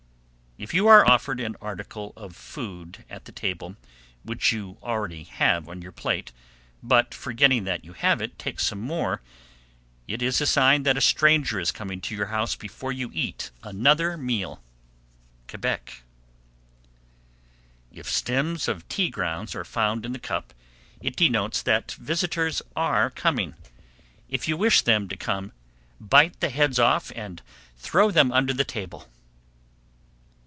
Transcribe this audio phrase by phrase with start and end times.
[0.63, 0.69] _771.
[0.69, 3.77] If you are offered an article of food at the table,
[4.23, 6.31] which you already have on your plate,
[6.83, 9.23] but forgetting that you have it, take some more,
[10.07, 13.49] it is a sign that a stranger is coming to your house before you eat
[13.63, 14.61] another meal.
[15.47, 16.03] Quebec.
[17.91, 17.99] 772.
[18.01, 20.53] If stems of tea grounds are found in the cup,
[20.99, 23.55] it denotes that visitors are coming.
[24.29, 25.53] If you wish them to come,
[25.99, 27.41] bite the heads off and
[27.77, 29.07] throw them under the table.